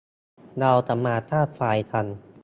[0.59, 2.05] เราจะมาสร้างไฟล์กัน